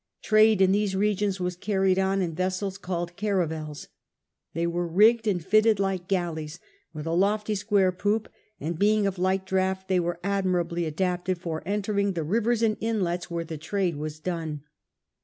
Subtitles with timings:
[0.23, 3.87] Trade in these regions was carried on in vessels called caravels.
[4.55, 6.59] They were rigged and fitted like galleys,
[6.91, 8.27] with a lofty square poop,
[8.59, 13.29] and being of light draught, they were admirably adapted for entering the rivers and inlets
[13.29, 14.63] where the trade was done.